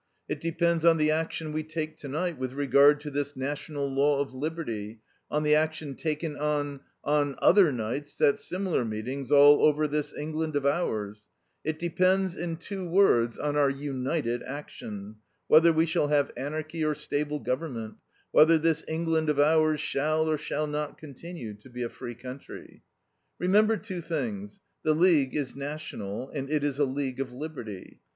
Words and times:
It 0.27 0.39
depends 0.39 0.83
on 0.83 0.97
the 0.97 1.11
action 1.11 1.51
we 1.53 1.61
take 1.61 1.95
to 1.99 2.07
night 2.07 2.35
with 2.39 2.53
regard 2.53 2.99
to 3.01 3.11
this 3.11 3.35
National 3.35 3.87
League 3.87 4.25
of 4.27 4.33
Liberty, 4.33 4.99
on 5.29 5.43
the 5.43 5.53
action 5.53 5.93
taken 5.93 6.35
on 6.37 6.79
on 7.03 7.35
other 7.37 7.71
nights 7.71 8.19
at 8.19 8.39
similar 8.39 8.83
meetings, 8.83 9.31
all 9.31 9.61
over 9.61 9.87
this 9.87 10.11
England 10.15 10.55
of 10.55 10.65
ours; 10.65 11.21
it 11.63 11.77
depends, 11.77 12.35
in 12.35 12.57
two 12.57 12.89
words, 12.89 13.37
on 13.37 13.55
our 13.55 13.69
united 13.69 14.41
action, 14.41 15.17
whether 15.47 15.71
we 15.71 15.85
shall 15.85 16.07
have 16.07 16.31
anarchy 16.35 16.83
or 16.83 16.95
stable 16.95 17.39
government, 17.39 17.97
whether 18.31 18.57
this 18.57 18.83
England 18.87 19.29
of 19.29 19.39
ours 19.39 19.79
shall 19.79 20.27
or 20.27 20.37
shall 20.39 20.65
not 20.65 20.97
continue 20.97 21.53
to 21.53 21.69
be 21.69 21.83
a 21.83 21.89
free 21.89 22.15
country. 22.15 22.81
"Remember 23.37 23.77
two 23.77 24.01
things: 24.01 24.61
the 24.81 24.95
League 24.95 25.35
is 25.35 25.55
National, 25.55 26.27
and 26.31 26.49
it 26.49 26.63
is 26.63 26.79
a 26.79 26.85
League 26.85 27.19
of 27.19 27.31
Liberty. 27.31 27.99